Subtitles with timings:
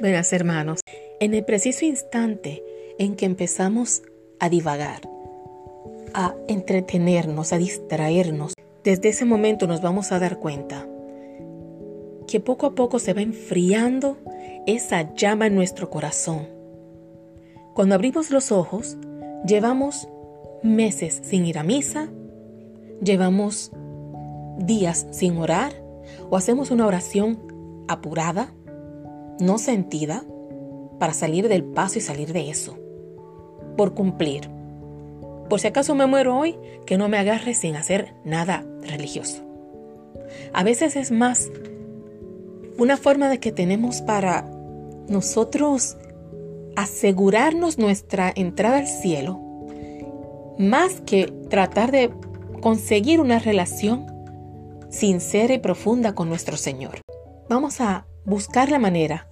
[0.00, 0.80] Buenas hermanos,
[1.20, 2.64] en el preciso instante
[2.98, 4.02] en que empezamos
[4.40, 5.08] a divagar,
[6.12, 10.88] a entretenernos, a distraernos, desde ese momento nos vamos a dar cuenta
[12.26, 14.18] que poco a poco se va enfriando
[14.66, 16.48] esa llama en nuestro corazón.
[17.72, 18.96] Cuando abrimos los ojos,
[19.46, 20.08] llevamos
[20.64, 22.08] meses sin ir a misa,
[23.00, 23.70] llevamos
[24.58, 25.72] días sin orar
[26.30, 27.38] o hacemos una oración
[27.86, 28.52] apurada,
[29.40, 30.24] no sentida,
[30.98, 32.78] para salir del paso y salir de eso,
[33.76, 34.48] por cumplir.
[35.48, 36.56] Por si acaso me muero hoy,
[36.86, 39.42] que no me agarre sin hacer nada religioso.
[40.52, 41.50] A veces es más
[42.78, 44.48] una forma de que tenemos para
[45.08, 45.96] nosotros
[46.76, 49.40] asegurarnos nuestra entrada al cielo,
[50.58, 52.10] más que tratar de
[52.60, 54.06] conseguir una relación
[54.88, 57.00] sincera y profunda con nuestro Señor.
[57.48, 59.28] Vamos a buscar la manera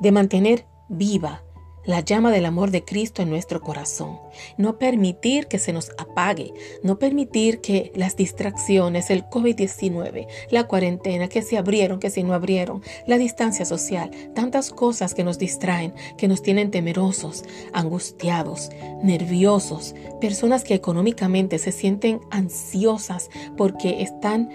[0.00, 1.44] de mantener viva
[1.86, 4.18] la llama del amor de Cristo en nuestro corazón.
[4.56, 11.28] No permitir que se nos apague, no permitir que las distracciones, el COVID-19, la cuarentena,
[11.28, 15.94] que se abrieron, que se no abrieron, la distancia social, tantas cosas que nos distraen,
[16.16, 18.70] que nos tienen temerosos, angustiados,
[19.02, 24.48] nerviosos, personas que económicamente se sienten ansiosas porque están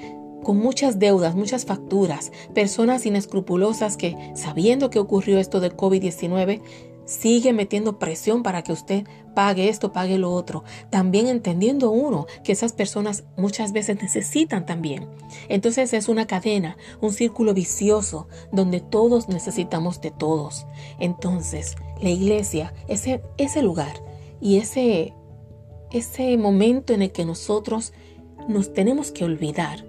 [0.44, 6.62] con muchas deudas, muchas facturas, personas inescrupulosas que, sabiendo que ocurrió esto de COVID-19,
[7.10, 10.64] sigue metiendo presión para que usted pague esto, pague lo otro.
[10.92, 15.08] También entendiendo uno que esas personas muchas veces necesitan también.
[15.50, 20.68] Entonces es una cadena, un círculo vicioso donde todos necesitamos de todos.
[21.00, 24.04] Entonces la iglesia, ese, ese lugar
[24.40, 25.14] y ese,
[25.92, 27.92] ese momento en el que nosotros
[28.48, 29.89] nos tenemos que olvidar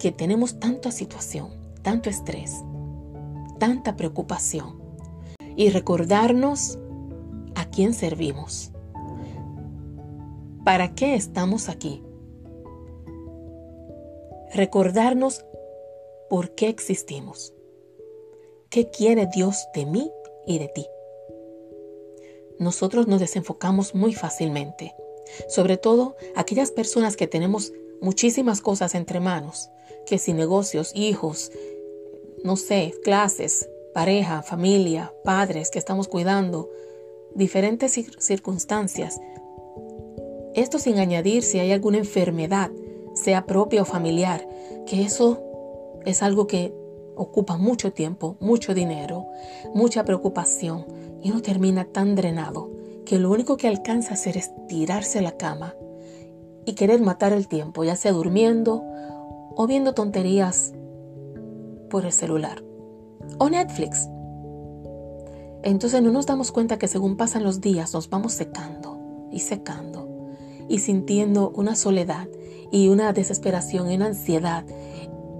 [0.00, 1.50] que tenemos tanta situación,
[1.82, 2.64] tanto estrés,
[3.58, 4.80] tanta preocupación
[5.56, 6.78] y recordarnos
[7.54, 8.72] a quién servimos.
[10.64, 12.02] ¿Para qué estamos aquí?
[14.54, 15.44] Recordarnos
[16.30, 17.52] por qué existimos.
[18.70, 20.10] ¿Qué quiere Dios de mí
[20.46, 20.86] y de ti?
[22.58, 24.94] Nosotros nos desenfocamos muy fácilmente,
[25.48, 29.70] sobre todo aquellas personas que tenemos muchísimas cosas entre manos,
[30.06, 31.50] que si negocios, hijos,
[32.42, 36.70] no sé, clases, pareja, familia, padres que estamos cuidando,
[37.34, 39.20] diferentes circunstancias.
[40.54, 42.70] Esto sin añadir si hay alguna enfermedad,
[43.14, 44.46] sea propia o familiar,
[44.86, 45.42] que eso
[46.04, 46.72] es algo que
[47.16, 49.26] ocupa mucho tiempo, mucho dinero,
[49.74, 50.86] mucha preocupación
[51.22, 52.70] y uno termina tan drenado
[53.04, 55.74] que lo único que alcanza a hacer es tirarse a la cama
[56.64, 58.82] y querer matar el tiempo, ya sea durmiendo
[59.56, 60.72] o viendo tonterías
[61.88, 62.62] por el celular
[63.38, 64.08] o Netflix.
[65.62, 68.98] Entonces no nos damos cuenta que según pasan los días nos vamos secando
[69.30, 70.08] y secando
[70.68, 72.28] y sintiendo una soledad
[72.70, 74.64] y una desesperación y una ansiedad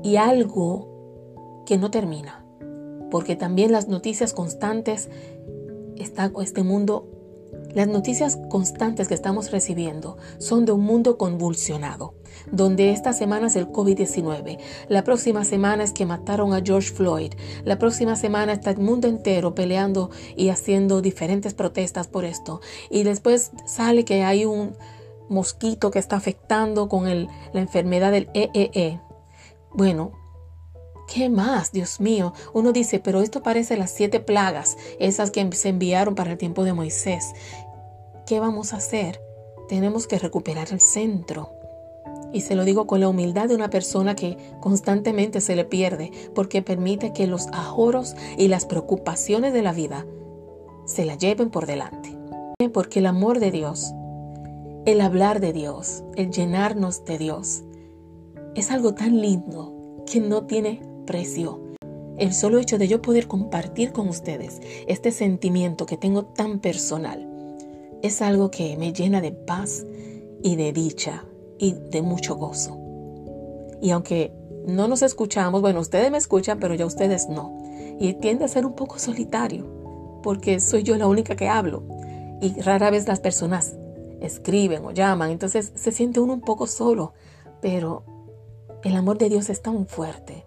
[0.03, 2.45] y algo que no termina.
[3.11, 5.09] Porque también las noticias constantes,
[5.97, 7.09] está este mundo
[7.75, 12.15] las noticias constantes que estamos recibiendo son de un mundo convulsionado,
[12.51, 14.59] donde esta semana es el COVID-19,
[14.89, 17.33] la próxima semana es que mataron a George Floyd,
[17.65, 22.61] la próxima semana está el mundo entero peleando y haciendo diferentes protestas por esto,
[22.91, 24.77] y después sale que hay un
[25.29, 28.51] mosquito que está afectando con la enfermedad del EEE.
[28.55, 29.01] E e.
[29.73, 30.13] Bueno,
[31.13, 32.35] ¿Qué más, Dios mío?
[32.53, 36.63] Uno dice, pero esto parece las siete plagas, esas que se enviaron para el tiempo
[36.63, 37.33] de Moisés.
[38.31, 39.21] ¿Qué vamos a hacer?
[39.69, 41.51] Tenemos que recuperar el centro.
[42.33, 46.13] Y se lo digo con la humildad de una persona que constantemente se le pierde
[46.33, 50.07] porque permite que los ajoros y las preocupaciones de la vida
[50.85, 52.17] se la lleven por delante.
[52.73, 53.93] Porque el amor de Dios,
[54.87, 57.65] el hablar de Dios, el llenarnos de Dios,
[58.55, 61.59] es algo tan lindo que no tiene precio.
[62.17, 67.30] El solo hecho de yo poder compartir con ustedes este sentimiento que tengo tan personal
[68.03, 69.85] es algo que me llena de paz
[70.43, 71.25] y de dicha
[71.59, 72.79] y de mucho gozo.
[73.83, 74.33] Y aunque
[74.67, 77.59] no nos escuchamos, bueno, ustedes me escuchan, pero ya ustedes no.
[77.99, 81.83] Y tiende a ser un poco solitario, porque soy yo la única que hablo.
[82.41, 83.77] Y rara vez las personas
[84.21, 87.13] escriben o llaman, entonces se siente uno un poco solo.
[87.61, 88.05] Pero
[88.83, 90.47] el amor de Dios es tan fuerte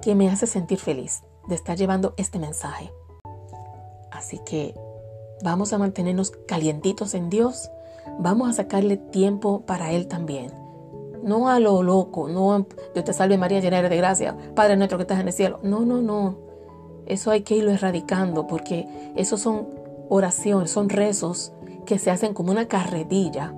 [0.00, 2.92] que me hace sentir feliz de estar llevando este mensaje.
[4.10, 4.74] Así que
[5.42, 7.70] vamos a mantenernos calientitos en Dios,
[8.18, 10.52] vamos a sacarle tiempo para Él también.
[11.22, 15.02] No a lo loco, no Dios te salve María llena de gracia, Padre nuestro que
[15.02, 15.60] estás en el cielo.
[15.62, 16.36] No, no, no.
[17.06, 19.68] eso hay que irlo erradicando porque esos son
[20.08, 21.52] oraciones, son rezos
[21.86, 23.54] que se hacen como una carretilla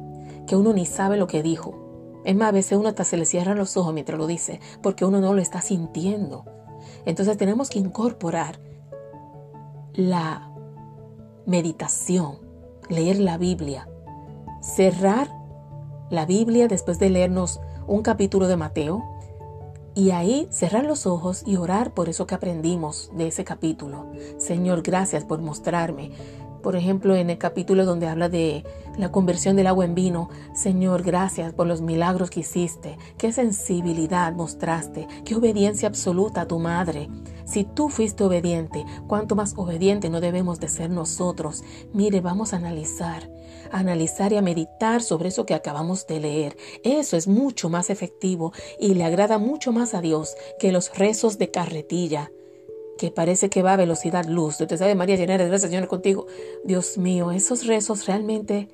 [0.47, 1.81] que uno ni sabe lo que dijo.
[2.25, 5.05] Es más, a veces uno hasta se le cierran los ojos mientras lo dice porque
[5.05, 6.45] uno no lo está sintiendo.
[7.07, 8.61] Entonces tenemos que incorporar
[9.95, 10.54] la
[11.47, 12.39] meditación,
[12.89, 13.89] leer la Biblia,
[14.61, 15.29] cerrar
[16.11, 19.03] la Biblia después de leernos un capítulo de Mateo
[19.95, 24.07] y ahí cerrar los ojos y orar por eso que aprendimos de ese capítulo.
[24.39, 26.11] Señor, gracias por mostrarme
[26.65, 28.65] por ejemplo, en el capítulo donde habla de
[28.97, 34.33] la conversión del agua en vino, Señor, gracias por los milagros que hiciste, qué sensibilidad
[34.33, 37.11] mostraste, qué obediencia absoluta a tu madre.
[37.45, 41.63] Si tú fuiste obediente, cuánto más obediente no debemos de ser nosotros.
[41.93, 43.31] Mire, vamos a analizar,
[43.71, 46.57] a analizar y a meditar sobre eso que acabamos de leer.
[46.83, 51.39] Eso es mucho más efectivo y le agrada mucho más a Dios que los rezos
[51.39, 52.31] de carretilla
[52.99, 54.61] que parece que va a velocidad luz.
[54.61, 56.27] Usted sabe, María llena de gracias, Señor, contigo.
[56.65, 58.69] Dios mío, esos rezos realmente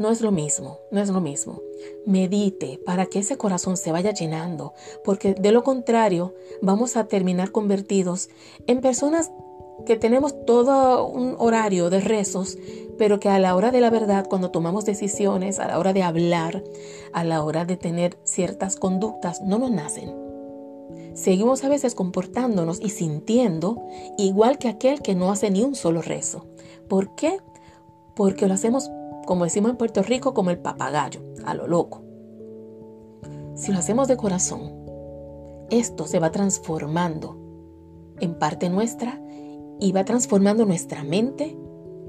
[0.00, 1.60] no es lo mismo, no es lo mismo.
[2.06, 4.72] Medite para que ese corazón se vaya llenando,
[5.04, 8.30] porque de lo contrario vamos a terminar convertidos
[8.66, 9.30] en personas
[9.84, 12.56] que tenemos todo un horario de rezos,
[12.96, 16.02] pero que a la hora de la verdad, cuando tomamos decisiones, a la hora de
[16.02, 16.64] hablar,
[17.12, 20.30] a la hora de tener ciertas conductas, no nos nacen
[21.12, 23.82] seguimos a veces comportándonos y sintiendo
[24.16, 26.46] igual que aquel que no hace ni un solo rezo.
[26.88, 27.38] ¿Por qué?
[28.14, 28.90] Porque lo hacemos,
[29.26, 32.02] como decimos en Puerto Rico, como el papagayo, a lo loco.
[33.54, 34.72] Si lo hacemos de corazón,
[35.70, 37.36] esto se va transformando
[38.20, 39.20] en parte nuestra
[39.78, 41.56] y va transformando nuestra mente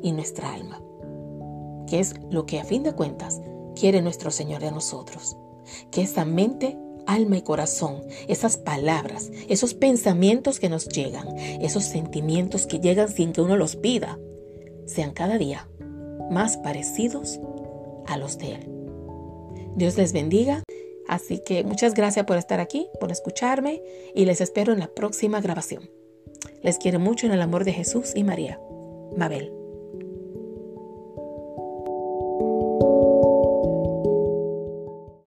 [0.02, 0.82] y nuestra alma,
[1.88, 3.42] que es lo que a fin de cuentas
[3.76, 5.38] quiere nuestro Señor de nosotros,
[5.92, 6.78] que esa mente
[7.08, 13.34] alma y corazón, esas palabras, esos pensamientos que nos llegan, esos sentimientos que llegan sin
[13.34, 14.20] que uno los pida,
[14.86, 15.68] sean cada día
[16.32, 17.40] más parecidos
[18.08, 18.68] a los de Él.
[19.76, 20.64] Dios les bendiga.
[21.08, 23.82] Así que muchas gracias por estar aquí, por escucharme
[24.16, 25.90] y les espero en la próxima grabación.
[26.64, 28.60] Les quiero mucho en el amor de Jesús y María.
[29.18, 29.61] Mabel.